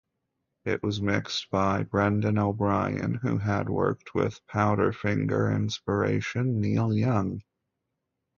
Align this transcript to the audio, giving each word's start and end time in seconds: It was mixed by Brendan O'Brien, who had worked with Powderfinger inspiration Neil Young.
It 0.65 0.81
was 0.81 0.99
mixed 0.99 1.51
by 1.51 1.83
Brendan 1.83 2.39
O'Brien, 2.39 3.19
who 3.21 3.37
had 3.37 3.69
worked 3.69 4.15
with 4.15 4.41
Powderfinger 4.47 5.55
inspiration 5.55 6.59
Neil 6.59 6.91
Young. 6.91 7.43